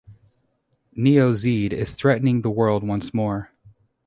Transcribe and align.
Neo 0.95 1.33
Zeed 1.33 1.73
is 1.73 1.93
threatening 1.93 2.41
the 2.41 2.49
world 2.49 2.81
once 2.83 3.13
more. 3.13 3.51